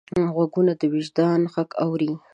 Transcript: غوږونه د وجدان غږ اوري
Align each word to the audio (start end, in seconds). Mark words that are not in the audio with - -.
غوږونه 0.33 0.73
د 0.79 0.81
وجدان 0.93 1.39
غږ 1.53 1.69
اوري 1.85 2.11